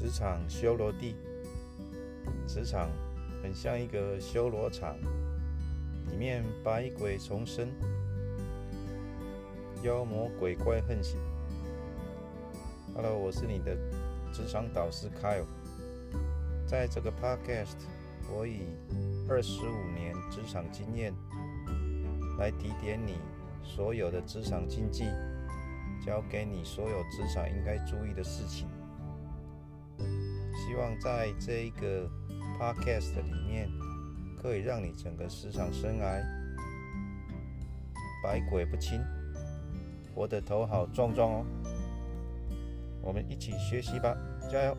[0.00, 1.14] 职场修罗地，
[2.46, 2.88] 职场
[3.42, 4.96] 很像一个修罗场，
[6.08, 7.68] 里面百鬼丛生，
[9.82, 11.20] 妖魔鬼怪横行。
[12.94, 13.76] Hello，我是你的
[14.32, 15.44] 职场导师 Kyle，
[16.66, 17.76] 在这个 Podcast，
[18.34, 18.62] 我以
[19.28, 21.12] 二十五年职场经验
[22.38, 23.18] 来提点你
[23.62, 25.04] 所有的职场禁忌，
[26.02, 28.66] 教给你所有职场应该注意的事情。
[30.70, 32.08] 希望在这一个
[32.56, 33.68] podcast 里面，
[34.40, 36.22] 可以让你整个职场生涯
[38.22, 39.00] 百鬼不侵，
[40.14, 41.46] 活得头好壮壮哦。
[43.02, 44.16] 我们一起学习吧，
[44.48, 44.76] 加油！